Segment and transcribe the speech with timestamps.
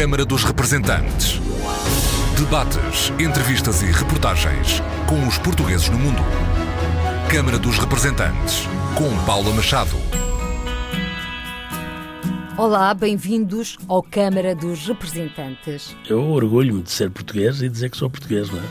[0.00, 1.38] Câmara dos Representantes.
[2.34, 6.22] Debates, entrevistas e reportagens com os portugueses no mundo.
[7.30, 8.66] Câmara dos Representantes,
[8.96, 9.94] com Paula Machado.
[12.56, 15.94] Olá, bem-vindos ao Câmara dos Representantes.
[16.08, 18.62] Eu orgulho-me de ser português e dizer que sou português, não é?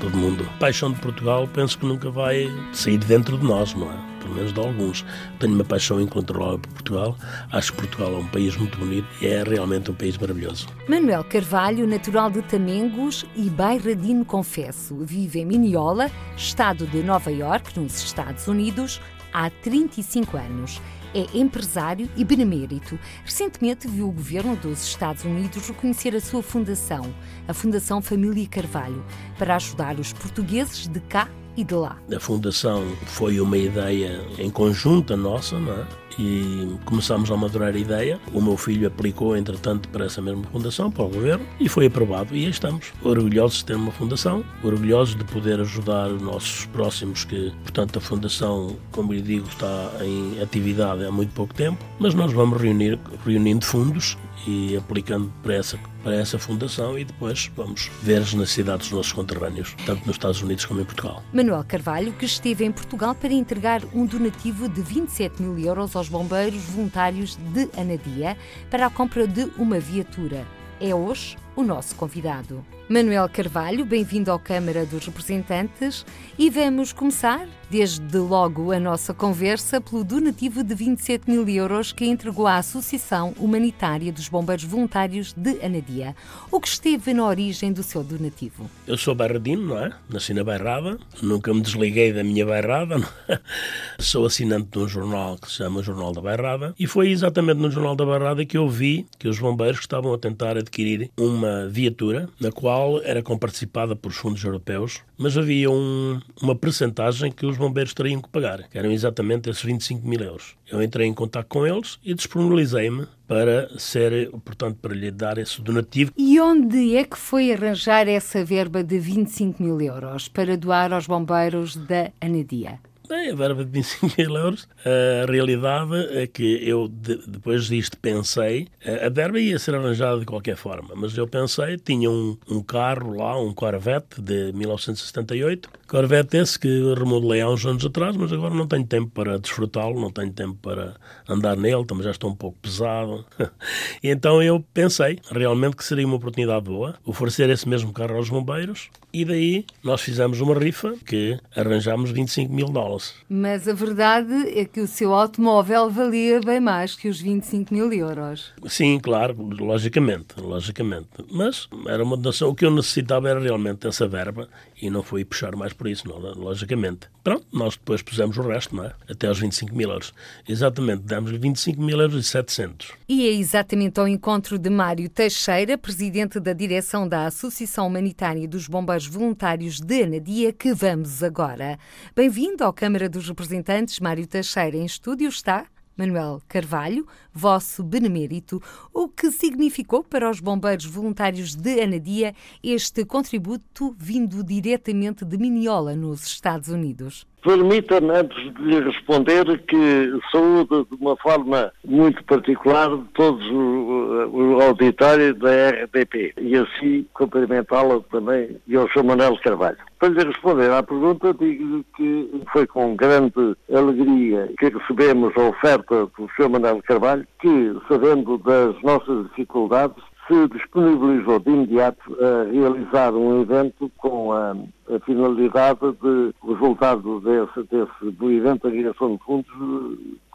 [0.00, 0.48] Todo mundo.
[0.56, 4.17] A paixão de Portugal penso que nunca vai sair de dentro de nós, não é?
[4.18, 5.04] Pelo menos de alguns.
[5.38, 7.16] Tenho uma paixão incontrolável por Portugal.
[7.52, 10.66] Acho que Portugal é um país muito bonito e é realmente um país maravilhoso.
[10.88, 17.78] Manuel Carvalho, natural de Tamengos e bairradino confesso, vive em Miniola, estado de Nova York,
[17.78, 19.00] nos Estados Unidos,
[19.32, 20.80] há 35 anos.
[21.14, 22.98] É empresário e benemérito.
[23.24, 27.14] Recentemente viu o governo dos Estados Unidos reconhecer a sua fundação,
[27.46, 29.02] a Fundação Família Carvalho,
[29.38, 31.26] para ajudar os portugueses de cá
[31.58, 31.98] e de lá.
[32.14, 35.86] A fundação foi uma ideia em conjunta nossa, não é?
[36.18, 38.20] E começámos a madurar a ideia.
[38.32, 42.34] O meu filho aplicou, entretanto, para essa mesma fundação, para o governo, e foi aprovado.
[42.34, 47.24] E aí estamos, orgulhosos de ter uma fundação, orgulhosos de poder ajudar os nossos próximos,
[47.24, 52.14] que, portanto, a fundação, como lhe digo, está em atividade há muito pouco tempo, mas
[52.14, 57.90] nós vamos reunir, reunindo fundos e aplicando para essa, para essa fundação e depois vamos
[58.02, 61.22] ver as necessidades dos nossos conterrâneos, tanto nos Estados Unidos como em Portugal.
[61.32, 66.07] Manuel Carvalho, que esteve em Portugal para entregar um donativo de 27 mil euros aos
[66.08, 68.36] bombeiros voluntários de Anadia
[68.70, 70.46] para a compra de uma viatura.
[70.80, 72.64] É hoje o nosso convidado.
[72.88, 76.06] Manuel Carvalho, bem-vindo à Câmara dos Representantes
[76.38, 82.06] e vamos começar, desde logo, a nossa conversa pelo donativo de 27 mil euros que
[82.06, 86.16] entregou à Associação Humanitária dos Bombeiros Voluntários de Anadia.
[86.50, 88.70] O que esteve na origem do seu donativo?
[88.86, 89.92] Eu sou bairradino, não é?
[90.08, 92.96] Nasci na Bairrada, nunca me desliguei da minha Bairrada.
[93.28, 93.38] É?
[94.00, 97.70] Sou assinante de um jornal que se chama Jornal da Bairrada e foi exatamente no
[97.70, 102.28] Jornal da Bairrada que eu vi que os bombeiros estavam a tentar adquirir uma viatura
[102.40, 107.94] na qual era comparticipada por fundos europeus, mas havia um, uma percentagem que os bombeiros
[107.94, 110.56] teriam que pagar, que eram exatamente esses 25 mil euros.
[110.70, 115.60] Eu entrei em contato com eles e disponibilizei-me para ser, portanto, para lhe dar esse
[115.60, 116.12] donativo.
[116.16, 121.06] E onde é que foi arranjar essa verba de 25 mil euros para doar aos
[121.06, 122.80] bombeiros da Anadia?
[123.08, 127.96] Bem, a verba de 25 mil euros, a realidade é que eu, de, depois disto,
[127.96, 132.62] pensei, a verba ia ser arranjada de qualquer forma, mas eu pensei, tinha um, um
[132.62, 138.30] carro lá, um Corvette de 1978, Corvette esse que remodelei há uns anos atrás, mas
[138.30, 142.30] agora não tenho tempo para desfrutá-lo, não tenho tempo para andar nele, também já estou
[142.30, 143.24] um pouco pesado.
[144.04, 148.28] e então eu pensei, realmente, que seria uma oportunidade boa, oferecer esse mesmo carro aos
[148.28, 153.14] bombeiros, e daí nós fizemos uma rifa que arranjámos 25 mil dólares.
[153.26, 157.90] Mas a verdade é que o seu automóvel valia bem mais que os 25 mil
[157.90, 158.52] euros.
[158.66, 161.08] Sim, claro, logicamente, logicamente.
[161.32, 162.50] Mas era uma donação.
[162.50, 164.46] O que eu necessitava era realmente essa verba
[164.80, 167.08] e não fui puxar mais por isso, não, logicamente.
[167.22, 168.92] Pronto, nós depois pusemos o resto, não é?
[169.08, 170.12] Até aos 25 mil euros.
[170.46, 172.92] Exatamente, damos-lhe 25 mil euros e 700.
[173.08, 178.66] E é exatamente ao encontro de Mário Teixeira, presidente da direção da Associação Humanitária dos
[178.66, 181.78] Bombeiros Voluntários de Anadia, que vamos agora.
[182.14, 184.76] Bem-vindo ao Câmara dos Representantes, Mário Teixeira.
[184.76, 185.66] Em estúdio está
[185.98, 187.04] Manuel Carvalho,
[187.34, 188.62] vosso benemérito,
[188.94, 195.96] o que significou para os bombeiros voluntários de Anadia este contributo vindo diretamente de Miniola,
[195.96, 197.26] nos Estados Unidos?
[197.42, 205.34] Permita-me, antes de lhe responder, que saúde de uma forma muito particular todos o, auditório
[205.34, 209.04] da RDP e assim cumprimentá-la também e ao Sr.
[209.04, 209.78] Manuel Carvalho.
[209.98, 216.06] Para lhe responder à pergunta, digo-lhe que foi com grande alegria que recebemos a oferta
[216.06, 216.48] do Sr.
[216.48, 223.90] Manuel Carvalho, que, sabendo das nossas dificuldades, se disponibilizou de imediato a realizar um evento
[223.96, 229.50] com a, a finalidade de resultado desse, desse do evento da criação de fundos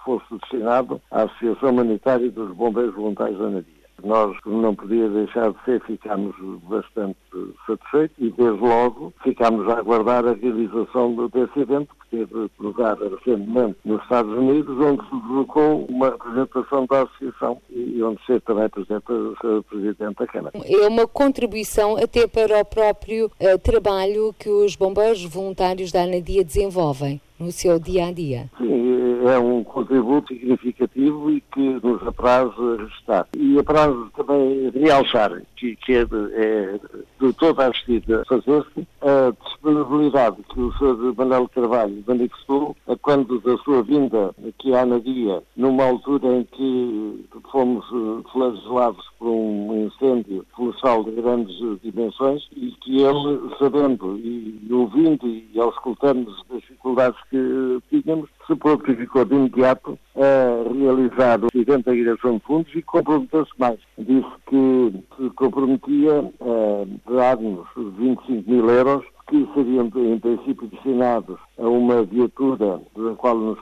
[0.03, 3.82] fosse destinado à Associação Humanitária dos Bombeiros Voluntários da Nadia.
[4.03, 7.17] Nós, não podia deixar de ser, ficámos bastante
[7.65, 13.77] satisfeitos e, desde logo, ficámos a aguardar a realização desse evento, que teve lugar recentemente
[13.85, 19.03] nos Estados Unidos, onde se deslocou uma apresentação da Associação e onde se também Presidente,
[19.69, 20.59] Presidente da Câmara.
[20.65, 26.43] É uma contribuição até para o próprio uh, trabalho que os bombeiros voluntários da ANADIA
[26.43, 28.49] desenvolvem no seu dia a dia.
[28.57, 30.72] Sim, é um contributo significativo
[31.07, 33.27] e que nos apraz restar.
[33.37, 36.01] E apraz também realçar que, que é,
[36.33, 36.79] é
[37.23, 41.13] de toda a justiça fazer-se a disponibilidade que o Sr.
[41.17, 47.85] Manuel Carvalho manifestou quando da sua vinda aqui à Anadia, numa altura em que fomos
[47.85, 55.25] eh, flagellados por um incêndio florestal de grandes dimensões e que ele, sabendo e, ouvindo
[55.27, 61.93] e auscultando as dificuldades que tínhamos, se prontificou de imediato a realizar o acidente da
[61.93, 63.79] direção de fundos e comprometeu-se mais.
[63.97, 71.67] Disse que se comprometia a dar-nos 25 mil euros que seriam, em princípio, destinados a
[71.67, 73.59] uma viatura da qual nos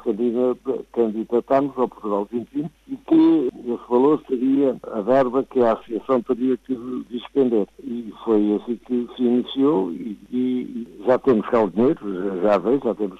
[0.92, 6.58] candidatamos ao Portugal 2020 e que esse valor seria a verba que a Associação teria
[6.58, 6.76] que
[7.10, 7.68] despender.
[7.84, 12.00] E foi assim que se iniciou e, e já temos cá o dinheiro,
[12.42, 13.20] já veio, já temos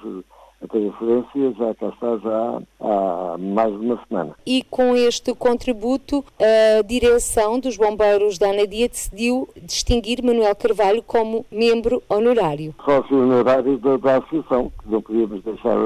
[0.62, 4.34] a transferência já cá está já há mais de uma semana.
[4.46, 11.44] E com este contributo, a direção dos bombeiros da Anadia decidiu distinguir Manuel Carvalho como
[11.50, 12.74] membro honorário.
[12.84, 15.76] Sócio honorário da, da Associação, que não podíamos deixar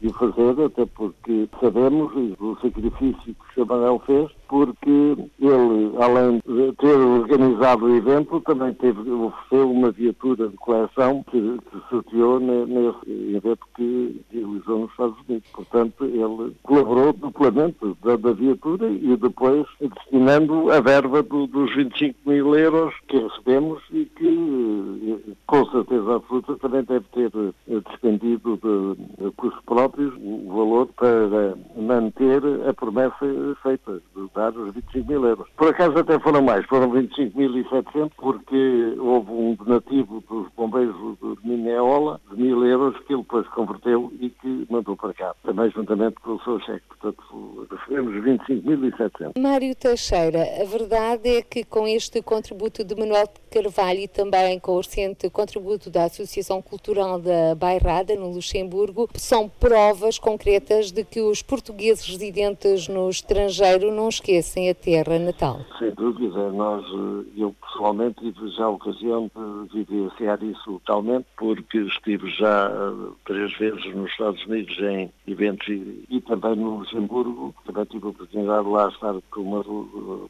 [0.00, 6.72] de fazer, até porque sabemos o sacrifício que o Manuel fez, porque ele, além de
[6.76, 13.36] ter organizado o evento, também teve, ofereceu uma viatura de coleção que, que sorteou nesse
[13.36, 15.48] evento que realizou nos Estados Unidos.
[15.52, 22.18] Portanto, ele colaborou duplamente da, da viatura e depois destinando a verba do, dos 25
[22.26, 27.30] mil euros que recebemos e que, com certeza absoluta, também deve ter
[27.66, 33.16] despendido de, de custos próprios o valor para manter a promessa
[33.62, 35.48] feita de dar os 25 mil euros.
[35.56, 42.20] Por acaso até foram mais, foram 25.700 porque houve um donativo dos bombeiros de Mineola
[42.30, 46.32] de mil euros que ele depois converteu e que mandou para cá, também juntamente com
[46.32, 46.82] o seu cheque.
[46.88, 49.38] Portanto, recebemos 25.700.
[49.38, 54.72] Mário Teixeira, a verdade é que com este contributo de Manuel Carvalho e também com
[54.72, 61.20] o recente contributo da Associação Cultural da Bairrada, no Luxemburgo, são provas concretas de que
[61.20, 65.60] os portugueses residentes no estrangeiro não esquecem a terra natal.
[65.78, 69.30] Sem dúvida, nós, eh, eu pessoalmente tive já a ocasião
[69.72, 75.66] de vivenciar isso totalmente, porque estive já eh, três vezes nos Estados Unidos em eventos
[75.68, 79.64] e, e também no Luxemburgo, também tive a oportunidade de lá estar com uma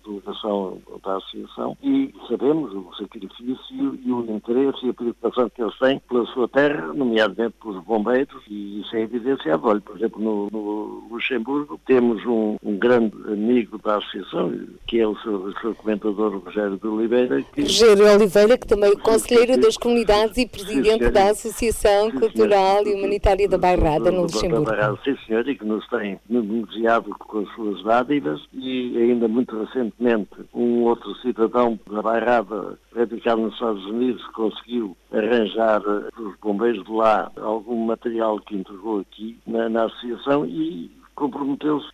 [0.04, 5.78] delegação da Associação e sabemos o sacrifício e o interesse e a preocupação que eles
[5.78, 9.66] têm pela sua terra, nomeadamente pelos bombeiros, e isso é evidenciado.
[9.66, 14.52] Olha, por exemplo, no, no Luxemburgo temos um, um, grande amigo da Associação,
[14.86, 17.31] que é o seu, o seu comentador Rogério de Oliveira.
[17.52, 17.62] Que...
[17.62, 23.48] Rogério Oliveira, que também é conselheiro das comunidades e presidente da Associação Cultural e Humanitária
[23.48, 24.70] da Bairrada, no Luxemburgo.
[25.04, 30.30] sim, senhor, e que nos tem negociado com as suas dádivas e ainda muito recentemente
[30.52, 37.30] um outro cidadão da Bairrada radicado nos Estados Unidos conseguiu arranjar os bombeiros de lá
[37.40, 41.88] algum material que entregou aqui na, na associação e comprometeu-se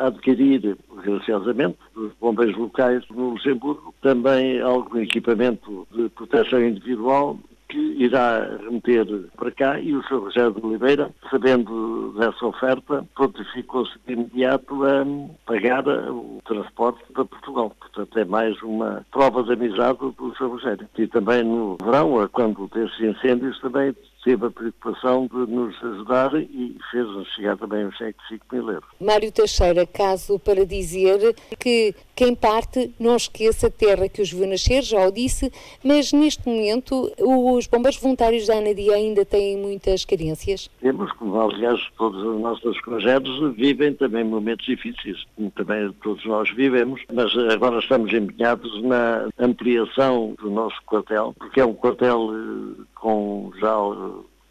[0.00, 7.38] a adquirir, graciosamente, dos bombeiros locais no Luxemburgo, também algum equipamento de proteção individual
[7.70, 10.18] que irá remeter para cá e o Sr.
[10.18, 15.06] Rogério de Oliveira, sabendo dessa oferta, prontificou-se de imediato a
[15.46, 17.72] pagar o transporte para Portugal.
[17.78, 20.48] Portanto, é mais uma prova de amizade do Sr.
[20.48, 20.88] Rogério.
[20.98, 26.76] E também no verão, quando desses incêndios, também teve a preocupação de nos ajudar e
[26.90, 28.88] fez-nos chegar também um cheque de 5 mil euros.
[29.00, 34.46] Mário Teixeira, caso para dizer que quem parte não esqueça a terra que os viu
[34.46, 35.50] nascer, já o disse,
[35.82, 40.68] mas neste momento os bombeiros voluntários da Anadia ainda têm muitas carências?
[40.80, 46.50] Temos, como aliás todos os nossos projetos vivem também momentos difíceis, como também todos nós
[46.50, 52.82] vivemos, mas agora estamos empenhados na ampliação do nosso quartel, porque é um quartel eh,
[53.00, 53.74] com já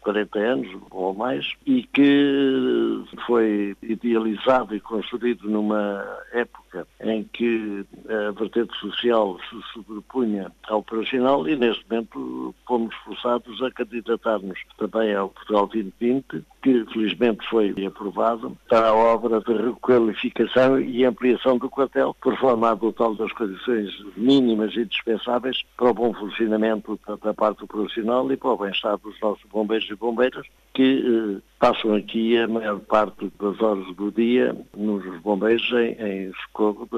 [0.00, 6.69] 40 anos ou mais, e que foi idealizado e construído numa época
[7.00, 13.70] em que a vertente social se sobrepunha ao operacional e neste momento fomos forçados a
[13.70, 21.04] candidatar-nos também ao Portugal 2020, que felizmente foi aprovado para a obra de requalificação e
[21.04, 26.12] ampliação do quartel, por forma a adotar das condições mínimas e indispensáveis para o bom
[26.14, 31.49] funcionamento da parte operacional e para o bem-estar dos nossos bombeiros e bombeiras, que eh,
[31.60, 36.88] passam aqui a maior parte das horas do dia nos bombeiros em, em socorro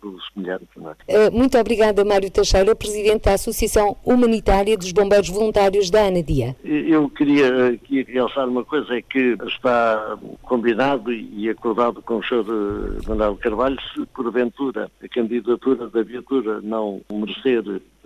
[0.00, 0.68] dos semelhantes.
[1.08, 1.28] É?
[1.30, 6.54] Muito obrigada, Mário Teixeira, Presidente da Associação Humanitária dos Bombeiros Voluntários da ANADIA.
[6.64, 12.44] Eu queria aqui realçar uma coisa, é que está combinado e acordado com o Sr.
[13.08, 17.64] Manuel Carvalho, se porventura a candidatura da viatura não merecer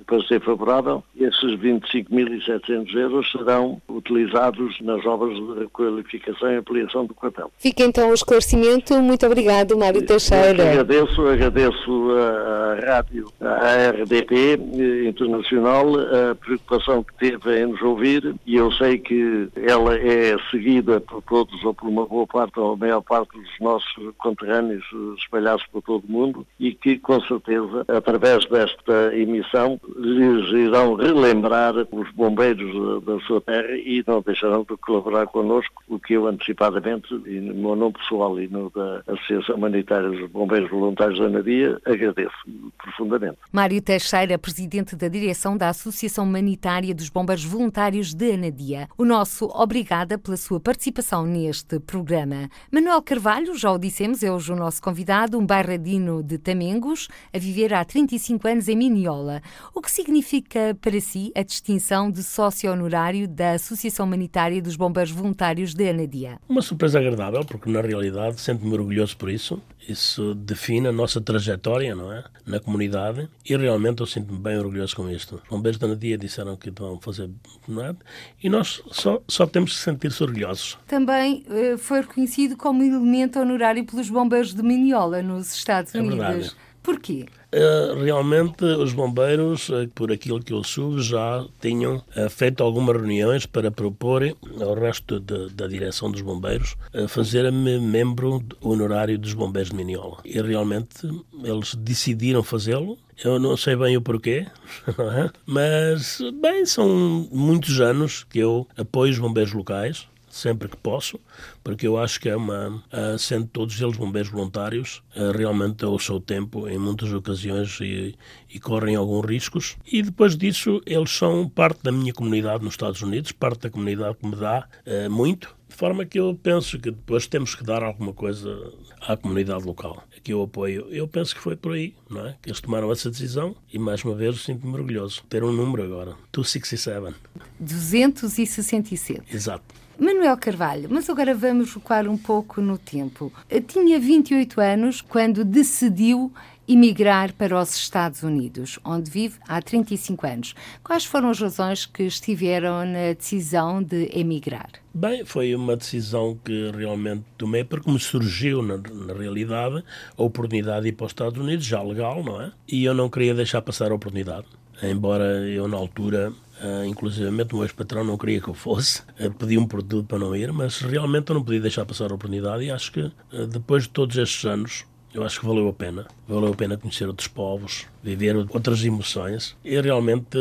[0.09, 7.53] parecer favorável, esses 25.700 euros serão utilizados nas obras de requalificação e ampliação do quartel.
[7.59, 8.95] Fica então o esclarecimento.
[9.03, 10.71] Muito obrigado, Mário Teixeira.
[10.71, 14.59] agradeço, agradeço a, a rádio, a RDP
[15.07, 21.00] Internacional, a preocupação que teve em nos ouvir e eu sei que ela é seguida
[21.00, 24.85] por todos ou por uma boa parte ou a maior parte dos nossos conterrâneos
[25.19, 31.75] espalhados por todo o mundo e que com certeza através desta emissão lhes irão relembrar
[31.90, 37.12] os bombeiros da sua terra e não deixarão de colaborar connosco, o que eu antecipadamente,
[37.26, 41.81] e no meu nome pessoal e no da Associação Humanitária dos Bombeiros Voluntários da Nadia,
[41.85, 42.37] agradeço
[42.78, 43.38] profundamente.
[43.52, 48.88] Mário Teixeira, presidente da direção da Associação Humanitária dos Bombeiros Voluntários de Anadia.
[48.97, 52.49] O nosso obrigada pela sua participação neste programa.
[52.71, 57.38] Manuel Carvalho, já o dissemos, é hoje o nosso convidado, um bairradino de Tamengos, a
[57.38, 59.40] viver há 35 anos em Miniola.
[59.75, 65.12] O que significa para si a distinção de sócio honorário da Associação Humanitária dos Bombeiros
[65.12, 66.38] Voluntários de Anadia?
[66.49, 69.61] Uma surpresa agradável, porque na realidade sinto-me orgulhoso por isso.
[69.88, 72.23] Isso define a nossa trajetória, não é?
[72.45, 75.37] Na comunidade e realmente eu sinto-me bem orgulhoso com isto.
[75.37, 77.30] Os bombeiros da Anadia disseram que vão fazer
[77.66, 77.97] nada
[78.42, 80.78] e nós só, só temos que sentir-se orgulhosos.
[80.87, 86.18] Também uh, foi reconhecido como elemento honorário pelos bombeiros de Miniola, nos Estados é Unidos.
[86.18, 86.68] Verdade.
[86.82, 87.26] Porquê?
[87.50, 92.94] Uh, realmente, os bombeiros, uh, por aquilo que eu soube, já tinham uh, feito algumas
[92.94, 94.23] reuniões para propor
[94.61, 96.76] ao resto de, da direção dos bombeiros
[97.08, 100.18] fazer-me membro honorário dos bombeiros de Miniola.
[100.25, 101.08] E realmente
[101.42, 102.99] eles decidiram fazê-lo.
[103.23, 104.47] Eu não sei bem o porquê,
[104.88, 105.30] é?
[105.47, 110.06] mas, bem, são muitos anos que eu apoio os bombeiros locais
[110.38, 111.18] sempre que posso,
[111.62, 112.83] porque eu acho que é uma,
[113.18, 115.02] sendo todos eles bombeiros voluntários,
[115.35, 118.14] realmente é o seu tempo em muitas ocasiões e,
[118.49, 119.76] e, correm alguns riscos.
[119.90, 124.16] E depois disso, eles são parte da minha comunidade nos Estados Unidos, parte da comunidade
[124.16, 124.68] que me dá
[125.11, 129.64] muito, de forma que eu penso que depois temos que dar alguma coisa à comunidade
[129.64, 130.87] local, que eu apoio.
[130.90, 132.37] Eu penso que foi por aí, não é?
[132.40, 135.23] Que eles tomaram essa decisão e, mais uma vez, sinto-me orgulhoso.
[135.28, 137.14] Ter um número agora, 267.
[137.61, 139.23] 267.
[139.35, 139.88] Exato.
[140.00, 143.33] Manuel Carvalho, mas agora vamos recuar um pouco no tempo.
[143.67, 146.33] Tinha 28 anos quando decidiu
[146.69, 150.55] emigrar para os Estados Unidos, onde vive há 35 anos.
[150.85, 154.71] Quais foram as razões que estiveram na decisão de emigrar?
[154.95, 159.83] Bem, foi uma decisão que realmente tomei porque me surgiu, na, na, realidade,
[160.17, 162.52] a oportunidade de ir para os Estados Unidos, já legal, não é?
[162.69, 164.47] E eu não queria deixar passar a oportunidade.
[164.81, 169.69] Embora eu, na altura, Uh, inclusivamente o ex-patrão não queria que eu fosse, uh, pediu-me
[169.69, 172.71] por tudo para não ir, mas realmente eu não podia deixar passar a oportunidade e
[172.71, 174.85] acho que uh, depois de todos estes anos,
[175.15, 176.07] eu acho que valeu a pena.
[176.27, 180.37] Valeu a pena conhecer outros povos, viver outras emoções e realmente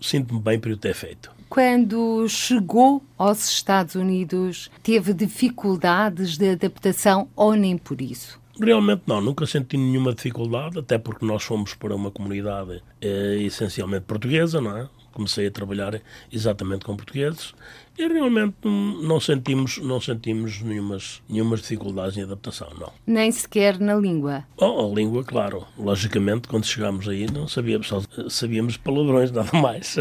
[0.00, 1.30] sinto-me bem por o ter feito.
[1.48, 8.38] Quando chegou aos Estados Unidos, teve dificuldades de adaptação ou nem por isso?
[8.60, 14.06] Realmente não, nunca senti nenhuma dificuldade, até porque nós fomos para uma comunidade eh, essencialmente
[14.06, 14.88] portuguesa, não é?
[15.16, 15.98] Comecei a trabalhar
[16.30, 17.54] exatamente com portugueses
[17.98, 22.92] e realmente não sentimos, não sentimos nenhumas, nenhumas dificuldades em adaptação, não.
[23.06, 24.44] Nem sequer na língua?
[24.58, 25.66] Oh, a língua, claro.
[25.78, 29.96] Logicamente, quando chegámos aí, não sabíamos, só sabíamos palavrões, nada mais.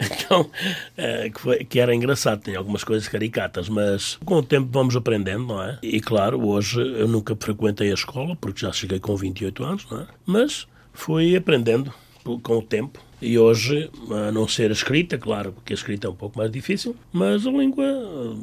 [0.00, 0.50] então,
[0.96, 4.96] é, que, foi, que era engraçado, tinha algumas coisas caricatas, mas com o tempo vamos
[4.96, 5.78] aprendendo, não é?
[5.82, 10.00] E claro, hoje eu nunca frequentei a escola, porque já cheguei com 28 anos, não
[10.00, 10.06] é?
[10.24, 11.92] Mas fui aprendendo
[12.24, 16.10] com o tempo e hoje, a não ser a escrita, claro, porque a escrita é
[16.10, 17.86] um pouco mais difícil, mas a língua,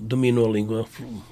[0.02, 0.86] domino a língua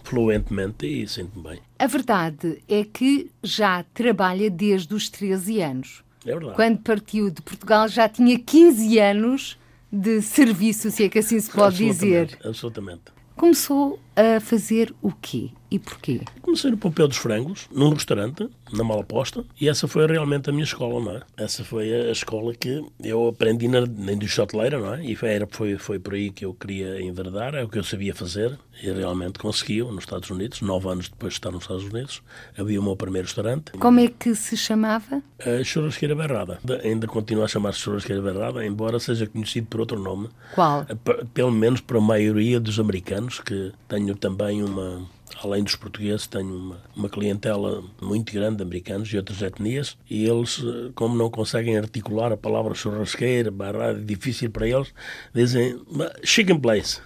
[0.04, 1.60] fluentemente e sinto-me bem.
[1.78, 6.04] A verdade é que já trabalha desde os 13 anos.
[6.26, 6.56] É verdade.
[6.56, 9.58] Quando partiu de Portugal já tinha 15 anos
[9.92, 12.38] de serviço, se é que assim se pode dizer.
[12.44, 13.04] Absolutamente.
[13.36, 16.22] Começou a fazer o quê e porquê?
[16.43, 20.63] Comecei no Pompeu dos Frangos, num restaurante, na Malaposta, e essa foi realmente a minha
[20.63, 21.22] escola, não é?
[21.36, 25.03] Essa foi a escola que eu aprendi na, na indústria hoteleira, não é?
[25.03, 27.84] E foi, era, foi, foi por aí que eu queria enverdar, é o que eu
[27.84, 31.86] sabia fazer, e realmente conseguiu nos Estados Unidos, nove anos depois de estar nos Estados
[31.86, 32.22] Unidos,
[32.55, 33.72] havia o meu primeiro restaurante.
[33.72, 35.24] Como é que se chamava?
[35.39, 36.60] A Churrasqueira Berrada.
[36.84, 40.29] Ainda continua a chamar-se Churrasqueira Berrada, embora seja conhecido por outro nome.
[40.53, 40.86] Qual?
[41.34, 43.72] Pelo menos para a maioria dos americanos, que
[44.03, 45.07] tenho também uma
[45.41, 50.25] além dos portugueses, tenho uma, uma clientela muito grande de americanos e outras etnias, e
[50.25, 54.93] eles, eh, como não conseguem articular a palavra churrasqueira, barrada, é difícil para eles,
[55.33, 55.81] dizem
[56.24, 57.01] chicken place.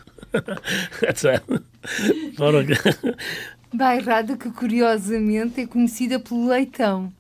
[0.99, 1.43] That's it.
[3.73, 7.13] Bairrada que curiosamente é conhecida pelo leitão.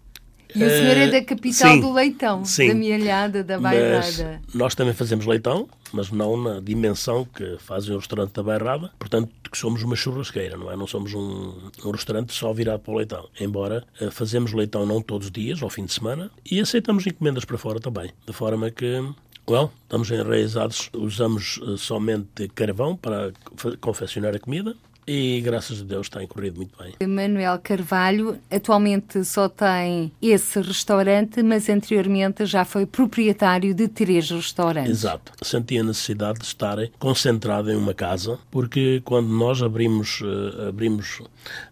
[0.55, 2.67] E o senhor é da capital sim, do leitão, sim.
[2.67, 4.41] da Mielhada, da Bairrada.
[4.53, 8.91] Nós também fazemos leitão, mas não na dimensão que fazem o restaurante da Bairrada.
[8.97, 10.75] Portanto, que somos uma churrasqueira, não é?
[10.75, 13.29] Não somos um, um restaurante só virado para o leitão.
[13.39, 17.45] Embora uh, fazemos leitão não todos os dias, ao fim de semana, e aceitamos encomendas
[17.45, 18.11] para fora também.
[18.25, 19.01] De forma que
[19.49, 23.31] Well, estamos enraizados, usamos uh, somente carvão para
[23.79, 24.75] confeccionar a comida
[25.07, 27.07] e graças a Deus tem corrido muito bem.
[27.07, 34.91] Manuel Carvalho atualmente só tem esse restaurante, mas anteriormente já foi proprietário de três restaurantes.
[34.91, 35.31] Exato.
[35.41, 41.21] Senti a necessidade de estar concentrado em uma casa, porque quando nós abrimos, uh, abrimos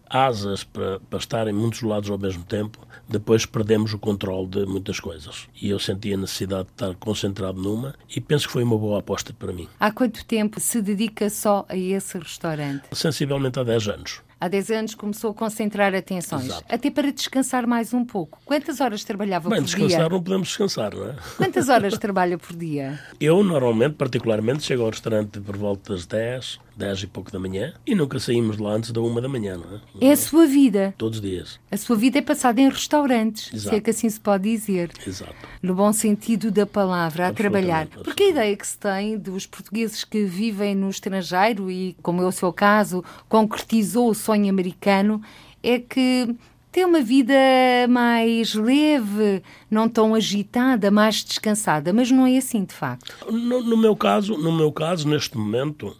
[0.08, 2.78] asas para, para estar em muitos lados ao mesmo tempo,
[3.08, 5.48] depois perdemos o controle de muitas coisas.
[5.60, 9.00] E eu senti a necessidade de estar concentrado numa e penso que foi uma boa
[9.00, 9.68] aposta para mim.
[9.78, 12.82] Há quanto tempo se dedica só a esse restaurante?
[12.92, 14.26] Sensivelmente há 10 anos.
[14.38, 16.64] Há 10 anos começou a concentrar atenções, Exato.
[16.68, 18.38] até para descansar mais um pouco.
[18.44, 20.08] Quantas horas trabalhava Bem, por descansar dia?
[20.10, 21.14] não podemos descansar, não é?
[21.38, 23.00] Quantas horas trabalha por dia?
[23.18, 27.72] Eu, normalmente, particularmente, chego ao restaurante por volta das 10, 10 e pouco da manhã
[27.86, 30.08] e nunca saímos de lá antes da 1 da manhã, não é?
[30.08, 30.94] É a sua vida.
[30.98, 31.58] Todos os dias.
[31.70, 33.76] A sua vida é passada em restaurantes, se Exato.
[33.76, 34.90] é que assim se pode dizer.
[35.06, 35.34] Exato.
[35.62, 37.86] No bom sentido da palavra, a trabalhar.
[37.86, 42.26] Porque a ideia que se tem dos portugueses que vivem no estrangeiro e, como é
[42.26, 45.22] o seu caso, concretizou o sonho americano,
[45.62, 46.36] é que
[46.76, 47.32] tem uma vida
[47.88, 53.14] mais leve, não tão agitada, mais descansada, mas não é assim de facto.
[53.32, 55.96] No, no meu caso, no meu caso, neste momento,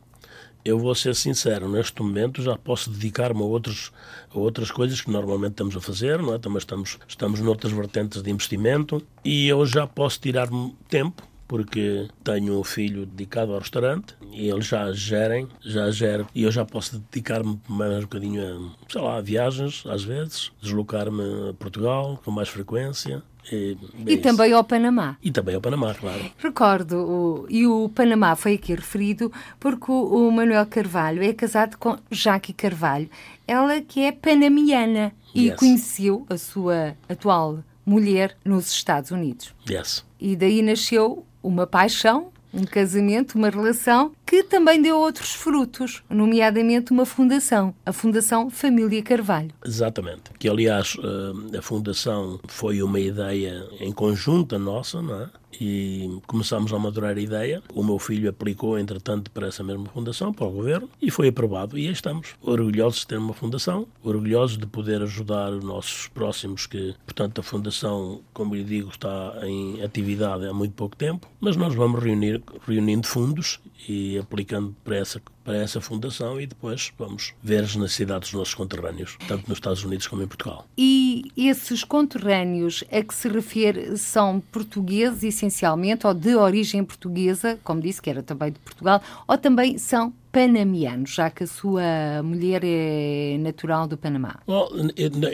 [0.66, 5.52] eu vou ser sincero, neste momento já posso dedicar-me a, a outras coisas que normalmente
[5.52, 6.38] estamos a fazer, não é?
[6.38, 12.58] Também estamos, estamos noutras vertentes de investimento e eu já posso tirar-me tempo porque tenho
[12.58, 16.98] um filho dedicado ao restaurante e eles já gerem, já gerem, e eu já posso
[16.98, 22.32] dedicar-me mais um bocadinho a, sei lá, a viagens, às vezes, deslocar-me a Portugal com
[22.32, 23.22] mais frequência.
[23.52, 23.76] E,
[24.06, 24.22] é E isso.
[24.22, 25.16] também ao Panamá.
[25.22, 26.20] E também ao Panamá, claro.
[26.38, 31.76] Recordo, o- e o Panamá foi aqui referido porque o, o Manuel Carvalho é casado
[31.78, 33.08] com Jackie Carvalho,
[33.46, 35.56] ela que é panamiana e Yes.
[35.58, 39.54] conheceu a sua atual mulher nos Estados Unidos.
[39.68, 40.04] Yes.
[40.18, 46.90] E daí nasceu uma paixão, um casamento, uma relação que também deu outros frutos, nomeadamente
[46.90, 49.52] uma fundação, a Fundação Família Carvalho.
[49.64, 50.32] Exatamente.
[50.36, 55.30] Que, aliás, eh, a Fundação foi uma ideia em conjunta nossa, não é?
[55.58, 57.62] E começámos a madurar a ideia.
[57.72, 61.78] O meu filho aplicou, entretanto, para essa mesma fundação, para o governo, e foi aprovado.
[61.78, 66.66] E aí estamos, orgulhosos de ter uma fundação, orgulhosos de poder ajudar os nossos próximos,
[66.66, 71.56] que, portanto, a fundação, como lhe digo, está em atividade há muito pouco tempo, mas
[71.56, 73.58] nós vamos reunir, reunindo fundos
[73.88, 78.54] e aplicando para essa, para essa fundação e depois vamos ver as necessidades dos nossos
[78.54, 80.66] conterrâneos, tanto nos Estados Unidos como em Portugal.
[80.76, 87.80] E esses conterrâneos a que se refere são portugueses, essencialmente, ou de origem portuguesa, como
[87.80, 91.82] disse que era também de Portugal, ou também são panamianos, já que a sua
[92.22, 94.38] mulher é natural do Panamá.
[94.46, 94.68] Bom,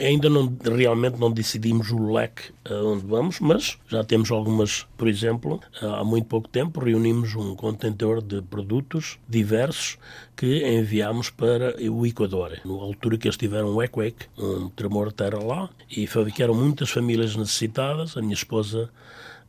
[0.01, 5.59] ainda não, realmente não decidimos o leque aonde vamos, mas já temos algumas, por exemplo,
[5.81, 9.97] há muito pouco tempo reunimos um contentor de produtos diversos
[10.35, 12.59] que enviámos para o Equador.
[12.65, 16.89] Na altura que eles tiveram um earthquake, um tremor de terra lá, e ficaram muitas
[16.89, 18.17] famílias necessitadas.
[18.17, 18.89] A minha esposa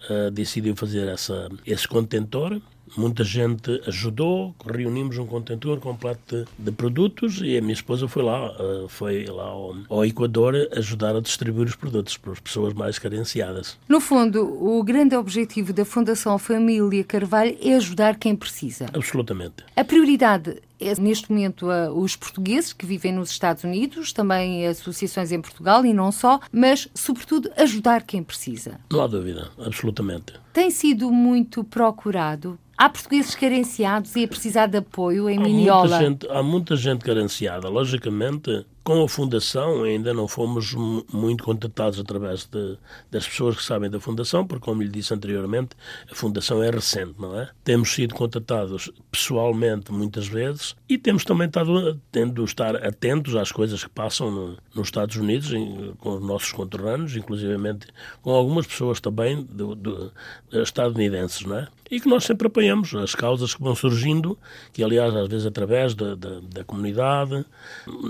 [0.08, 2.60] eh, decidiu fazer essa, esse contentor.
[2.96, 8.22] Muita gente ajudou, reunimos um contentor completo de, de produtos e a minha esposa foi
[8.22, 12.72] lá, eh, foi lá ao, ao Equador ajudar a distribuir os produtos para as pessoas
[12.72, 13.76] mais carenciadas.
[13.88, 18.87] No fundo, o grande objetivo da Fundação Família Carvalho é ajudar quem precisa.
[18.92, 19.64] Absolutamente.
[19.76, 25.40] A prioridade é, neste momento, os portugueses que vivem nos Estados Unidos, também associações em
[25.40, 28.78] Portugal e não só, mas, sobretudo, ajudar quem precisa.
[28.90, 30.35] Não há dúvida, absolutamente.
[30.52, 32.59] Tem sido muito procurado.
[32.76, 35.88] Há portugueses carenciados e a precisar de apoio em Há Miniola.
[35.88, 37.68] muita, gente, há muita gente carenciada.
[37.68, 42.77] Logicamente, com a Fundação ainda não fomos mu- muito contatados através de,
[43.11, 45.70] das pessoas que sabem da Fundação, porque, como lhe disse anteriormente,
[46.11, 47.49] a Fundação é recente, não é?
[47.64, 53.83] Temos sido contatados pessoalmente muitas vezes e temos também estado tendo estar atentos às coisas
[53.83, 57.87] que passam no- nos Estados Unidos, em- com os nossos conterrâneos, inclusivamente
[58.20, 60.12] com algumas pessoas também do, do,
[60.53, 61.68] estadunidenses, não é?
[61.90, 64.37] E que nós sempre apoiamos as causas que vão surgindo,
[64.73, 67.44] que aliás às vezes através da, da, da comunidade,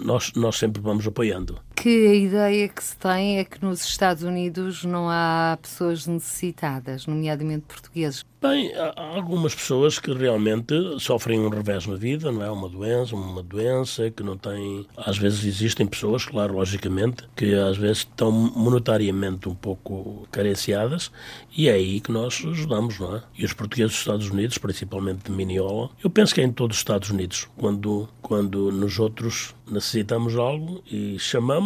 [0.05, 1.61] nós, nós sempre vamos apoiando.
[1.75, 7.07] Que a ideia que se tem é que nos Estados Unidos não há pessoas necessitadas,
[7.07, 8.25] nomeadamente portugueses.
[8.41, 12.51] Bem, há algumas pessoas que realmente sofrem um revés na vida, não é?
[12.51, 14.87] Uma doença, uma doença que não tem.
[14.99, 21.11] Às vezes existem pessoas, claro, logicamente, que às vezes estão monetariamente um pouco carenciadas
[21.57, 23.23] e é aí que nós ajudamos, não é?
[23.35, 26.77] E os portugueses dos Estados Unidos, principalmente de Miniola, eu penso que é em todos
[26.77, 31.64] os Estados Unidos, quando, quando nos outros necessitamos algo e chamamos,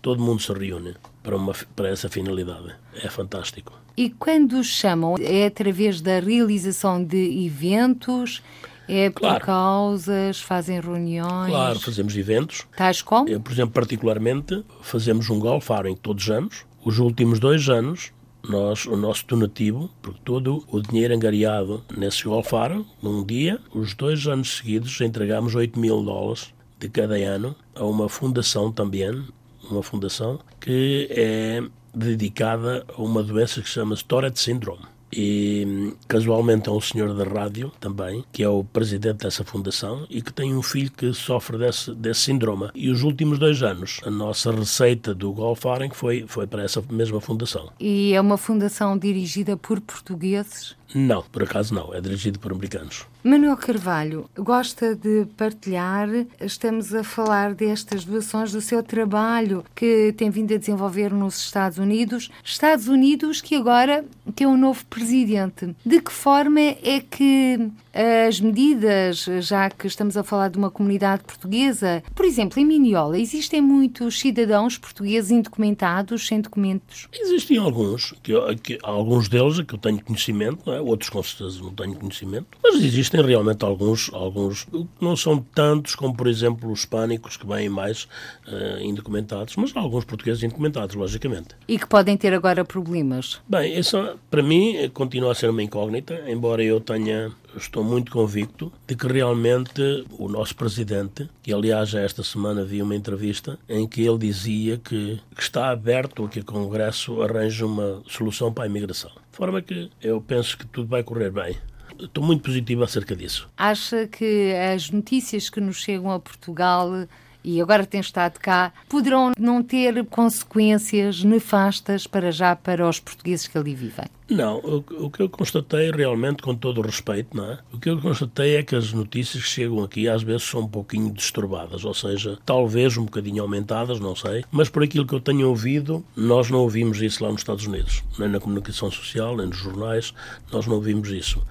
[0.00, 2.74] todo mundo se reúne para, uma, para essa finalidade.
[2.94, 3.72] É fantástico.
[3.96, 8.42] E quando chamam, é através da realização de eventos?
[8.88, 9.44] É por claro.
[9.44, 11.50] causas, fazem reuniões?
[11.50, 12.66] Claro, fazemos eventos.
[12.76, 13.28] Tais como?
[13.28, 16.64] Eu, por exemplo, particularmente, fazemos um golf outing todos os anos.
[16.84, 18.10] Os últimos dois anos,
[18.42, 23.94] nós, o nosso donativo, porque todo o dinheiro angariado nesse golf outing, num dia, os
[23.94, 29.24] dois anos seguidos, entregamos 8 mil dólares de cada ano a uma fundação também,
[29.72, 31.62] uma fundação que é
[31.94, 34.84] dedicada a uma doença que se chama Tourette Syndrome.
[35.12, 40.22] E casualmente é um senhor da rádio também, que é o presidente dessa fundação e
[40.22, 42.70] que tem um filho que sofre desse, desse síndrome.
[42.74, 47.20] E os últimos dois anos, a nossa receita do Golf foi, foi para essa mesma
[47.20, 47.70] fundação.
[47.80, 50.76] E é uma fundação dirigida por portugueses?
[50.94, 51.94] Não, por acaso não.
[51.94, 53.06] É dirigido por americanos.
[53.22, 56.08] Manuel Carvalho, gosta de partilhar?
[56.40, 61.78] Estamos a falar destas doações do seu trabalho que tem vindo a desenvolver nos Estados
[61.78, 62.30] Unidos.
[62.42, 65.74] Estados Unidos que agora tem um novo presidente.
[65.84, 71.24] De que forma é que as medidas, já que estamos a falar de uma comunidade
[71.24, 77.08] portuguesa, por exemplo, em Miniola, existem muitos cidadãos portugueses indocumentados, sem documentos?
[77.12, 80.80] Existem alguns, que, que alguns deles que eu tenho conhecimento, é?
[80.80, 84.66] outros com certeza não tenho conhecimento, mas existem realmente alguns, alguns
[85.00, 88.04] não são tantos como, por exemplo, os hispânicos, que vêm mais
[88.46, 91.54] uh, indocumentados, mas alguns portugueses indocumentados, logicamente.
[91.68, 93.40] E que podem ter agora problemas?
[93.48, 98.72] Bem, isso para mim continua a ser uma incógnita, embora eu tenha estou muito convicto
[98.86, 104.02] de que realmente o nosso presidente, que aliás esta semana vi uma entrevista em que
[104.02, 108.66] ele dizia que, que está aberto a que o Congresso arranje uma solução para a
[108.66, 109.10] imigração.
[109.30, 111.56] De forma que eu penso que tudo vai correr bem.
[111.98, 113.48] Estou muito positivo acerca disso.
[113.56, 117.06] Acha que as notícias que nos chegam a Portugal
[117.44, 123.46] e agora tem estado cá, poderão não ter consequências nefastas para já para os portugueses
[123.46, 124.06] que ali vivem?
[124.28, 127.58] Não, o, o, que eu constatei realmente, com todo o respeito, não é?
[127.72, 130.68] o que eu constatei é que as notícias que chegam aqui às vezes são um
[130.68, 135.20] pouquinho disturbadas, ou seja, talvez um bocadinho aumentadas, não sei, mas por aquilo que eu
[135.20, 139.48] tenho ouvido, nós não ouvimos isso lá nos Estados Unidos, nem na comunicação social, nem
[139.48, 140.14] nos jornais,
[140.52, 141.42] nós não ouvimos isso.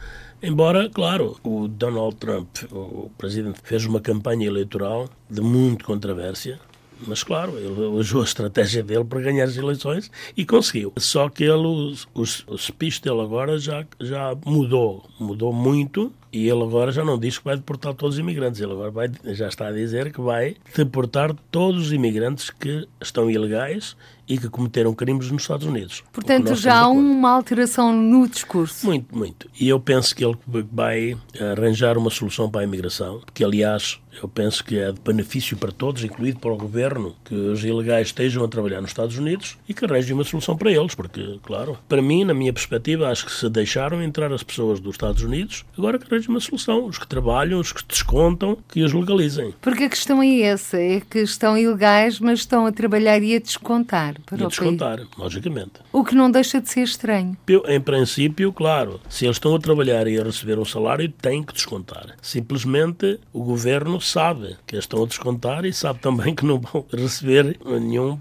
[0.41, 6.59] Embora, claro, o Donald Trump, o presidente, fez uma campanha eleitoral de muita controvérsia,
[7.05, 10.93] mas claro, ele usou a estratégia dele para ganhar as eleições e conseguiu.
[10.97, 16.47] Só que ele, o, o, o speech dele agora já, já mudou, mudou muito e
[16.47, 19.47] ele agora já não diz que vai deportar todos os imigrantes, ele agora vai, já
[19.47, 23.97] está a dizer que vai deportar todos os imigrantes que estão ilegais
[24.29, 26.03] e que cometeram crimes nos Estados Unidos.
[26.13, 28.85] Portanto, já há uma alteração no discurso.
[28.85, 29.49] Muito, muito.
[29.59, 30.37] E eu penso que ele
[30.71, 31.17] vai
[31.51, 35.71] arranjar uma solução para a imigração, que aliás eu penso que é de benefício para
[35.71, 39.73] todos, incluído para o governo, que os ilegais estejam a trabalhar nos Estados Unidos e
[39.73, 43.31] que arranje uma solução para eles, porque, claro, para mim, na minha perspectiva, acho que
[43.31, 46.85] se deixaram entrar as pessoas dos Estados Unidos, agora que arranje uma solução.
[46.85, 49.53] Os que trabalham, os que descontam, que os legalizem.
[49.61, 53.39] Porque a questão é essa, é que estão ilegais, mas estão a trabalhar e a
[53.39, 55.09] descontar para e a descontar, país.
[55.17, 55.73] logicamente.
[55.91, 57.37] O que não deixa de ser estranho.
[57.67, 61.53] Em princípio, claro, se eles estão a trabalhar e a receber um salário, têm que
[61.53, 62.15] descontar.
[62.21, 66.85] Simplesmente o governo sabe que eles estão a descontar e sabe também que não vão
[66.91, 68.19] receber nenhum,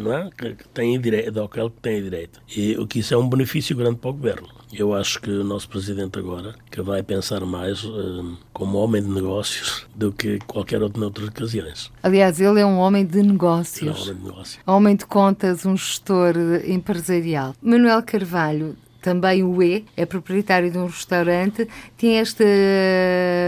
[0.00, 0.30] não é?
[0.36, 2.40] Que têm direito, daquele que têm direito.
[2.56, 4.59] E o que isso é um benefício grande para o governo.
[4.72, 9.08] Eu acho que o nosso presidente agora que vai pensar mais uh, como homem de
[9.08, 11.90] negócios do que qualquer outro noutras ocasiões.
[12.02, 13.88] Aliás, ele é um homem de negócios.
[13.88, 14.60] É um homem de negócio.
[14.66, 17.54] Homem de contas, um gestor empresarial.
[17.60, 22.44] Manuel Carvalho, também o E, é proprietário de um restaurante, tem esta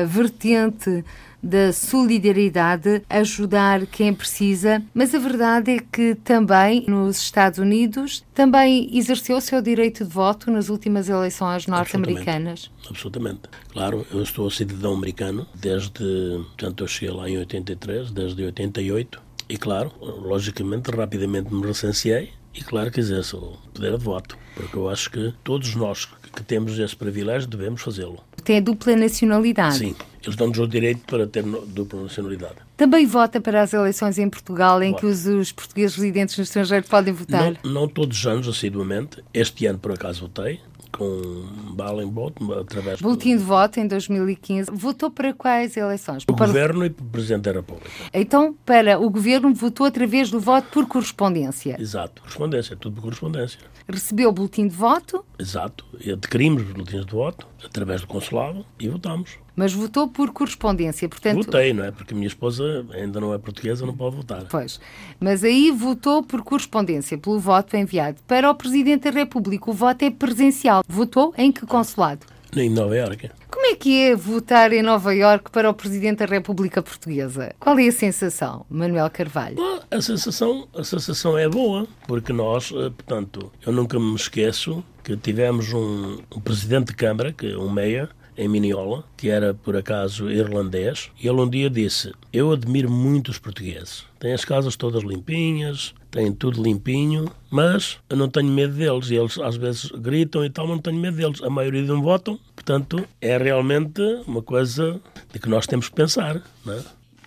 [0.06, 1.04] vertente
[1.42, 8.88] da solidariedade, ajudar quem precisa, mas a verdade é que também nos Estados Unidos também
[8.96, 12.70] exerceu o seu direito de voto nas últimas eleições norte-americanas.
[12.88, 13.42] Absolutamente.
[13.72, 19.56] Claro, eu estou cidadão americano desde, portanto, eu cheguei lá em 83, desde 88, e
[19.56, 24.88] claro, logicamente, rapidamente me recenseei e claro que exerço o poder de voto, porque eu
[24.88, 28.22] acho que todos nós que temos esse privilégio devemos fazê-lo.
[28.44, 29.78] Tem a dupla nacionalidade.
[29.78, 32.56] Sim, Eles dão-nos o direito para ter dupla nacionalidade.
[32.76, 36.86] Também vota para as eleições em Portugal, em que os, os, portugueses residentes no estrangeiro
[36.88, 37.54] podem votar?
[37.62, 39.22] Não, não todos os anos, assiduamente.
[39.32, 40.60] Este ano, por acaso, votei
[40.92, 44.70] com bala em voto, através Boletim de voto em 2015.
[44.72, 46.24] Votou para quais eleições?
[46.28, 46.46] O para...
[46.46, 47.90] Governo e para o Presidente da República.
[48.12, 51.76] Então, para o Governo, votou através do voto por correspondência?
[51.80, 53.58] Exato, correspondência, tudo por correspondência.
[53.88, 55.24] Recebeu o boletim de voto?
[55.38, 59.41] Exato, adquirimos os boletins de voto através do consulado e votamos.
[59.54, 61.44] Mas votou por correspondência, portanto...
[61.44, 61.90] Votei, não é?
[61.90, 64.44] Porque a minha esposa ainda não é portuguesa, não pode votar.
[64.50, 64.80] Pois.
[65.20, 68.18] Mas aí votou por correspondência, pelo voto enviado.
[68.26, 70.82] Para o Presidente da República, o voto é presencial.
[70.88, 72.26] Votou em que consulado?
[72.54, 73.30] Em Nova Iorque.
[73.50, 77.54] Como é que é votar em Nova Iorque para o Presidente da República Portuguesa?
[77.58, 79.56] Qual é a sensação, Manuel Carvalho?
[79.90, 85.16] a sensação, a sensação é boa, porque nós, eh, portanto, eu nunca me esqueço que
[85.16, 89.76] tivemos um, um Presidente de Câmara, que é um Meia, em Miniola, que era por
[89.76, 94.04] acaso irlandês, e ele um dia disse: Eu admiro muito os portugueses.
[94.18, 99.10] Têm as casas todas limpinhas, têm tudo limpinho, mas eu não tenho medo deles.
[99.10, 101.42] E eles às vezes gritam e tal, mas não tenho medo deles.
[101.42, 105.00] A maioria não votam, portanto, é realmente uma coisa
[105.32, 106.42] de que nós temos que pensar.
[106.64, 106.82] Não é?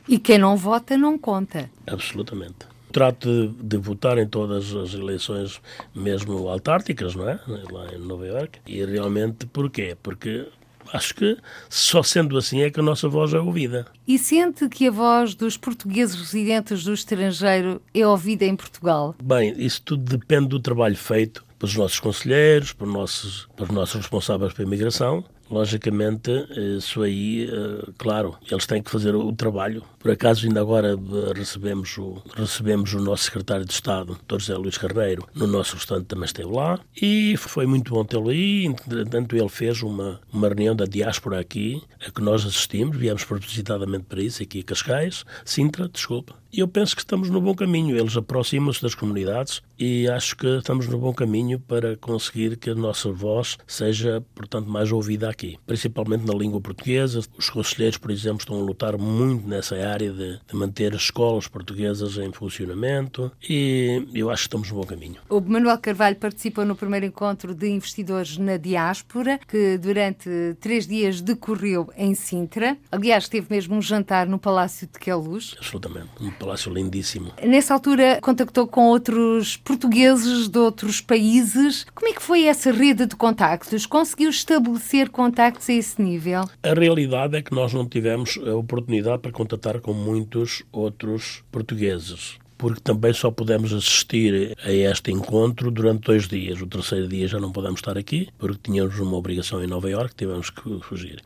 [0.07, 1.69] E quem não vota não conta.
[1.87, 5.59] Absolutamente trato de, de, votar em todas as eleições,
[5.93, 7.37] mesmo autárticas, não é?
[7.69, 8.59] Lá em Nova Iorque.
[8.65, 9.97] E realmente, porquê?
[10.01, 10.47] Porque
[10.93, 11.37] acho que
[11.69, 13.85] só sendo assim é que a nossa voz é ouvida.
[14.07, 19.15] E sente que a voz dos portugueses residentes do estrangeiro é ouvida em Portugal?
[19.21, 24.53] Bem, isso tudo depende do trabalho feito pelos nossos conselheiros, pelos nossos, pelos nossos responsáveis
[24.53, 26.31] pela imigração, logicamente,
[26.77, 29.83] isso aí, eh, claro, eles têm que fazer o trabalho.
[29.99, 34.39] Por acaso, ainda agora eh, recebemos o, recebemos o nosso secretário de Estado, Dr.
[34.39, 38.65] José Luís Carneiro, no nosso restaurante também esteve lá e foi muito bom tê-lo aí.
[38.65, 44.05] Entretanto, ele fez uma, uma reunião da diáspora aqui, a que nós assistimos, viemos propositadamente
[44.05, 46.35] para isso, aqui a Cascais, Sintra, desculpa.
[46.55, 47.97] E eu penso que estamos no bom caminho.
[47.97, 52.75] Eles aproximam-se das comunidades e acho que estamos no bom caminho para conseguir que a
[52.75, 57.19] nossa voz seja, portanto, mais ouvida aqui, principalmente na língua portuguesa.
[57.37, 61.45] Os conselheiros, por exemplo, estão a lutar muito nessa área de, de manter as escolas
[61.45, 65.17] portuguesas em funcionamento e eu acho que estamos no bom caminho.
[65.27, 70.29] O Manuel Carvalho participou no primeiro encontro de investidores na diáspora, que durante
[70.61, 72.77] três dias decorreu em Sintra.
[72.89, 75.53] Aliás, teve mesmo um jantar no Palácio de Queluz.
[75.57, 77.31] Absolutamente, um palácio lindíssimo.
[77.43, 81.85] Nessa altura, contactou com outros portugueses de outros países.
[81.93, 83.87] Como é que foi essa rede de contactos?
[83.87, 86.41] Conseguiu estabelecer contactos a esse nível?
[86.61, 92.37] A realidade é que nós não tivemos a oportunidade para contatar com muitos outros portugueses
[92.57, 96.61] porque também só pudemos assistir a este encontro durante dois dias.
[96.61, 100.15] O terceiro dia já não podemos estar aqui, porque tínhamos uma obrigação em Nova Iorque,
[100.15, 101.21] tivemos que fugir.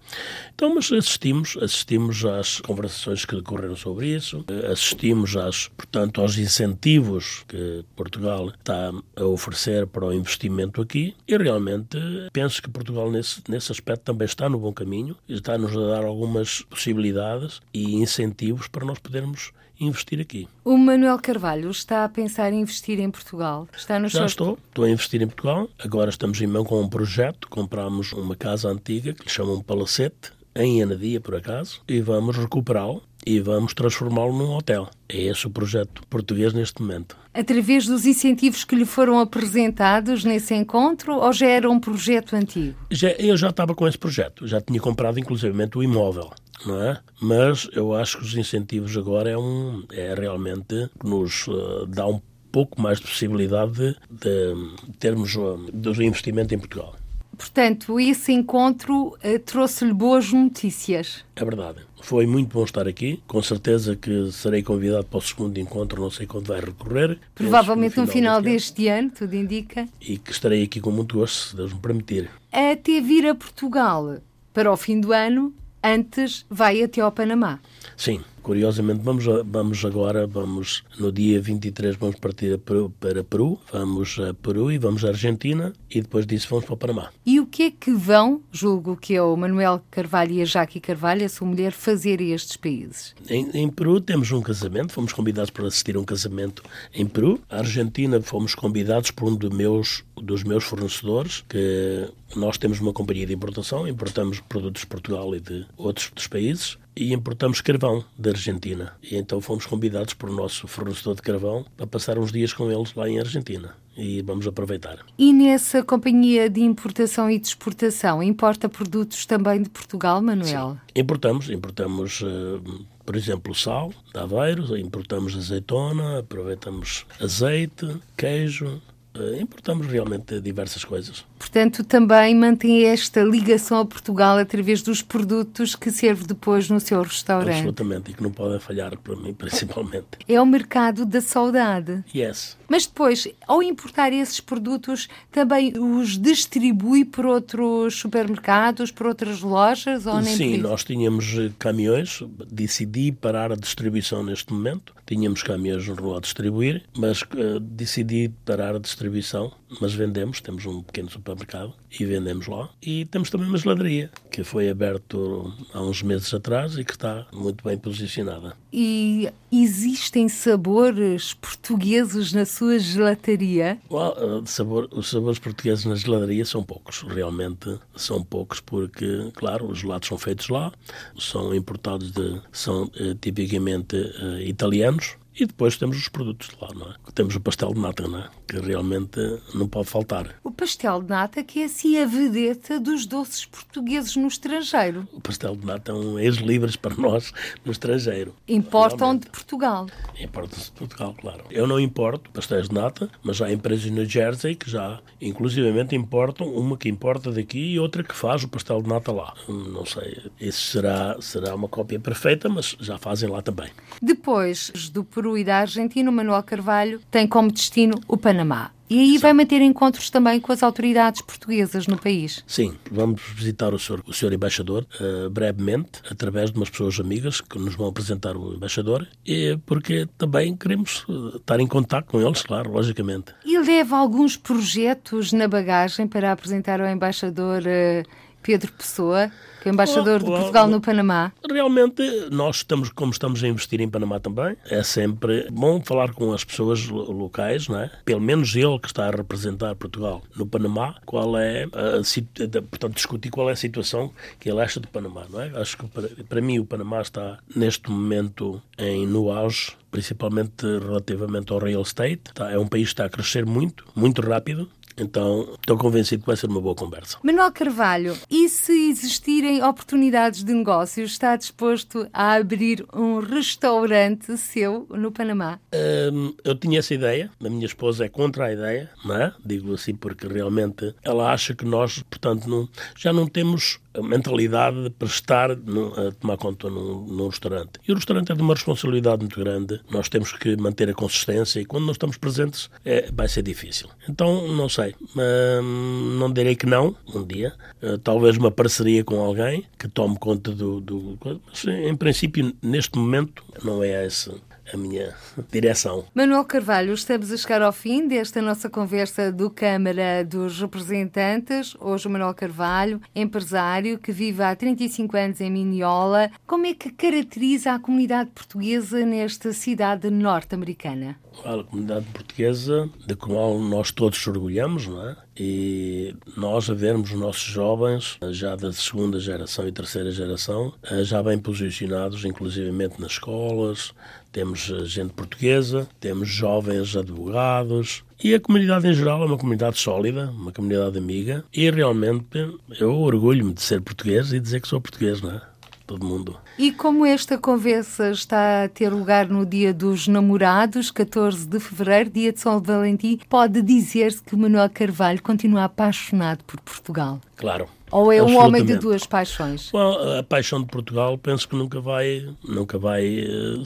[0.53, 7.43] Então, mas assistimos, assistimos às conversações que decorreram sobre isso, assistimos às, portanto, aos incentivos
[7.47, 11.97] que Portugal está a oferecer para o investimento aqui e realmente
[12.31, 16.61] penso que Portugal nesse, nesse aspecto também está no bom caminho, está-nos a dar algumas
[16.63, 20.47] possibilidades e incentivos para nós podermos investir aqui.
[20.63, 23.67] O Manuel Carvalho está a pensar em investir em Portugal?
[23.75, 25.69] Está no Já estou, estou a investir em Portugal.
[25.79, 27.47] Agora estamos em mão com um projeto.
[27.49, 33.01] Compramos uma casa antiga que lhe chamam Palacete, em Anadia, por acaso, e vamos recuperá-lo
[33.25, 34.89] e vamos transformá-lo num hotel.
[35.07, 37.17] É esse o projeto português neste momento.
[37.33, 42.75] Através dos incentivos que lhe foram apresentados nesse encontro ou já era um projeto antigo?
[42.89, 46.31] Já, eu já estava com esse projeto, já tinha comprado inclusivamente o imóvel
[46.65, 46.99] não é?
[47.21, 52.21] Mas eu acho que os incentivos agora é, um, é realmente nos uh, dá um
[52.51, 54.53] pouco mais de possibilidade de,
[54.87, 56.95] de termos uh, do investimento em Portugal.
[57.37, 61.23] Portanto, esse encontro uh, trouxe-lhe boas notícias.
[61.37, 61.79] É verdade.
[62.01, 63.23] Foi muito bom estar aqui.
[63.27, 67.17] Com certeza que serei convidado para o segundo encontro, não sei quando vai recorrer.
[67.33, 69.87] Provavelmente no final, no final deste ano, tudo indica.
[70.01, 72.29] E que estarei aqui com muito gosto, se Deus me permitir.
[72.51, 74.17] Até vir a Portugal
[74.53, 77.59] para o fim do ano, antes vai até ao Panamá.
[77.99, 84.17] Sim, curiosamente vamos, vamos agora, vamos no dia 23 vamos partir Peru, para Peru, vamos
[84.17, 87.09] a Peru e vamos à Argentina e depois disso vamos para o Panamá.
[87.25, 90.79] E o que é que vão, julgo que é o Manuel Carvalho e a Jaque
[90.79, 93.13] Carvalho, a sua mulher, fazer a estes países?
[93.29, 97.37] Em, em, Peru temos um casamento, fomos convidados para assistir a um casamento em Peru.
[97.49, 102.93] A Argentina fomos convidados por um dos meus, dos meus fornecedores, que nós temos uma
[102.93, 108.03] companhia de importação, importamos produtos de Portugal e de outros dos países e importamos carvão
[108.17, 108.91] da Argentina.
[109.01, 112.69] E então fomos convidados por o nosso fornecedor de carvão para passar uns dias com
[112.69, 114.99] eles lá em Argentina e vamos aproveitar.
[115.17, 120.73] E nessa companhia de importação e de exportação, importa produtos também de Portugal, Manuel?
[120.73, 121.01] Sim.
[121.01, 128.81] Importamos, importamos, uh, por exemplo, sal de Aveiro, importamos azeitona, aproveitamos azeite, queijo,
[129.17, 131.25] uh, importamos realmente diversas coisas.
[131.39, 137.01] Portanto, também mantém esta ligação a Portugal através dos produtos que serve depois no seu
[137.01, 137.55] restaurante.
[137.55, 140.05] Absolutamente, e que não podem falhar para mim, principalmente.
[140.27, 142.03] É o mercado da saudade.
[142.13, 142.57] Yes.
[142.67, 150.05] Mas depois, ao importar esses produtos, também os distribui por outros supermercados, por outras lojas?
[150.05, 154.93] Ou nem Sim, nós tínhamos eh, caminhões, decidi parar a distribuição neste momento.
[155.07, 160.65] Tínhamos caminhões no rua a distribuir, mas uh, decidi parar a distribuição, mas vendemos, temos
[160.65, 162.69] um pequeno supermercado e vendemos lá.
[162.81, 167.27] E temos também uma geladaria, que foi aberto há uns meses atrás e que está
[167.33, 168.55] muito bem posicionada.
[168.71, 173.79] E existem sabores portugueses na sua gelataria?
[173.89, 179.79] Well, sabor, os sabores portugueses na geladaria são poucos, realmente são poucos, porque, claro, os
[179.79, 180.71] gelados são feitos lá,
[181.17, 182.41] são importados de.
[182.51, 186.95] são eh, tipicamente eh, italianos e depois temos os produtos de lá, não é?
[187.13, 188.29] Temos o pastel de nata, não é?
[188.47, 189.19] Que realmente
[189.53, 190.35] não pode faltar.
[190.43, 195.07] O pastel de nata que é assim a vedeta dos doces portugueses no estrangeiro.
[195.13, 197.31] O pastel de nata é um ex-libras para nós
[197.63, 198.35] no estrangeiro.
[198.47, 199.23] Importam realmente.
[199.25, 199.87] de Portugal.
[200.19, 201.43] Importam-se de Portugal, claro.
[201.49, 206.47] Eu não importo pastéis de nata, mas há empresas no Jersey que já, inclusivamente, importam,
[206.53, 209.33] uma que importa daqui e outra que faz o pastel de nata lá.
[209.47, 213.69] Não sei, isso será, será uma cópia perfeita, mas já fazem lá também.
[214.01, 218.71] Depois do Peru E da Argentina, o Manuel Carvalho tem como destino o Panamá.
[218.89, 222.43] E aí vai manter encontros também com as autoridades portuguesas no país?
[222.47, 227.39] Sim, vamos visitar o senhor, o senhor embaixador uh, brevemente, através de umas pessoas amigas
[227.39, 232.19] que nos vão apresentar o embaixador, e porque também queremos uh, estar em contato com
[232.19, 233.31] eles, claro, logicamente.
[233.45, 239.31] E leva alguns projetos na bagagem para apresentar ao embaixador uh, Pedro Pessoa?
[239.61, 241.31] que é embaixador de Portugal no Panamá.
[241.49, 246.31] Realmente, nós estamos, como estamos a investir em Panamá também, é sempre bom falar com
[246.31, 247.91] as pessoas locais, não é?
[248.05, 253.29] Pelo menos ele que está a representar Portugal no Panamá, qual é a, portanto, discutir
[253.29, 255.51] qual é a situação que ele acha do Panamá, não é?
[255.59, 261.51] Acho que para, para mim o Panamá está neste momento em no auge principalmente relativamente
[261.51, 262.21] ao real estate.
[262.33, 262.51] Tá?
[262.51, 266.35] É um país que está a crescer muito, muito rápido, então, estou convencido que vai
[266.35, 267.17] ser uma boa conversa.
[267.23, 274.87] Manuel Carvalho, e se existirem oportunidades de negócios, está disposto a abrir um restaurante seu
[274.89, 275.59] no Panamá?
[275.73, 279.33] Um, eu tinha essa ideia, a minha esposa é contra a ideia, não é?
[279.45, 284.89] Digo assim porque realmente ela acha que nós, portanto, não, já não temos a mentalidade
[284.91, 287.79] para estar no, a tomar conta num, num, restaurante.
[287.87, 289.79] E o restaurante é de uma responsabilidade muito grande.
[289.89, 293.89] Nós temos que manter a consistência e quando não estamos presentes é, vai ser difícil.
[294.07, 294.95] Então, não sei.
[295.15, 297.53] Hum, não direi que não, um dia.
[297.81, 301.17] Uh, talvez uma parceria com alguém que tome conta do, do.
[301.47, 304.31] Mas, em princípio, neste momento, não é esse
[304.73, 305.13] a minha
[305.51, 306.05] direção.
[306.13, 311.75] Manuel Carvalho, estamos a chegar ao fim desta nossa conversa do Câmara dos Representantes.
[311.79, 316.29] Hoje Manuel Carvalho, empresário que vive há 35 anos em Miniola.
[316.45, 321.17] Como é que caracteriza a comunidade portuguesa nesta cidade norte-americana?
[321.45, 325.15] A comunidade portuguesa, da qual nós todos orgulhamos, não é?
[325.37, 331.23] E nós a vermos os nossos jovens, já da segunda geração e terceira geração, já
[331.23, 333.93] bem posicionados, inclusivamente nas escolas,
[334.31, 340.29] temos gente portuguesa, temos jovens advogados e a comunidade em geral é uma comunidade sólida,
[340.31, 342.37] uma comunidade amiga e realmente
[342.79, 345.41] eu orgulho-me de ser português e dizer que sou português, não é?
[345.87, 346.37] Todo mundo.
[346.55, 352.11] E como esta conversa está a ter lugar no Dia dos Namorados, 14 de fevereiro,
[352.11, 357.19] dia de São Valentim, pode dizer-se que Manuel Carvalho continua apaixonado por Portugal?
[357.35, 359.69] Claro, ou é um homem de duas paixões?
[359.71, 363.63] Bom, a paixão de Portugal penso que nunca vai, nunca vai uh,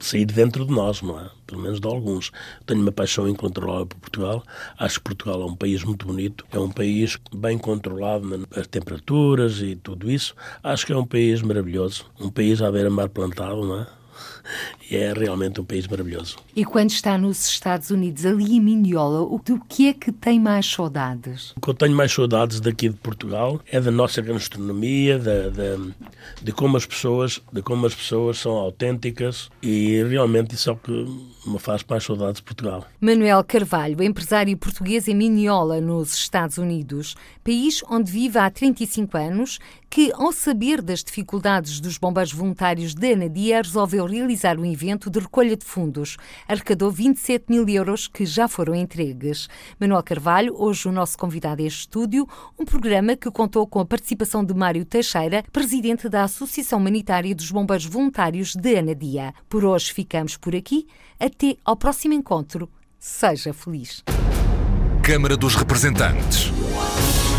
[0.00, 1.28] sair de dentro de nós, não é?
[1.46, 2.32] Pelo menos de alguns.
[2.64, 4.42] Tenho uma paixão incontrolável por Portugal.
[4.78, 6.44] Acho que Portugal é um país muito bonito.
[6.52, 10.34] É um país bem controlado nas temperaturas e tudo isso.
[10.62, 12.06] Acho que é um país maravilhoso.
[12.20, 13.86] Um país à beira-mar plantado, não é?
[14.90, 16.36] E é realmente um país maravilhoso.
[16.54, 20.66] E quando está nos Estados Unidos, ali em Minhola, do que é que tem mais
[20.66, 21.52] saudades?
[21.56, 25.76] O que eu tenho mais saudades daqui de Portugal é da nossa gastronomia, da, da,
[26.42, 30.76] de como as pessoas, de como as pessoas são autênticas e realmente isso é o
[30.76, 30.92] que
[31.46, 32.84] me faz mais saudades de Portugal.
[33.00, 39.58] Manuel Carvalho, empresário português em Minhola, nos Estados Unidos, país onde vive há 35 anos,
[39.88, 45.18] que, ao saber das dificuldades dos bombeiros voluntários da Anadia, resolveu realizar um evento de
[45.18, 46.16] recolha de fundos.
[46.46, 49.48] Arrecadou 27 mil euros que já foram entregues.
[49.80, 52.28] Manuel Carvalho, hoje o nosso convidado a este estúdio,
[52.58, 57.50] um programa que contou com a participação de Mário Teixeira, presidente da Associação Humanitária dos
[57.50, 59.32] Bombeiros Voluntários de Anadia.
[59.48, 60.86] Por hoje ficamos por aqui.
[61.18, 62.68] Até ao próximo encontro.
[62.98, 64.02] Seja feliz.
[65.02, 66.50] Câmara dos Representantes.